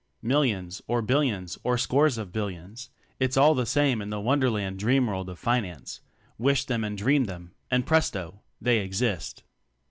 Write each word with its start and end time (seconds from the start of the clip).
Millions 0.23 0.81
or 0.87 0.99
billions 1.03 1.59
or 1.63 1.77
scores 1.77 2.17
of 2.17 2.31
billions 2.31 2.89
it's 3.19 3.37
all 3.37 3.53
the 3.53 3.67
same 3.67 4.01
in 4.01 4.09
the 4.09 4.19
wonderland 4.19 4.79
dreamworld 4.79 5.27
of 5.27 5.37
"Finance": 5.37 6.01
wish 6.39 6.65
them 6.65 6.83
and 6.83 6.97
dream 6.97 7.25
them, 7.25 7.51
and 7.69 7.85
presto! 7.85 8.41
they 8.59 8.79
exist. 8.79 9.43